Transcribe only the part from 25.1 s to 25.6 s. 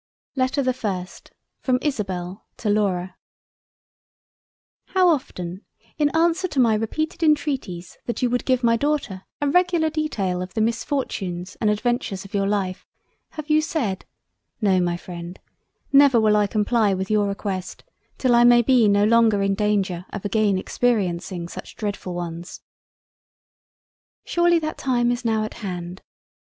is now at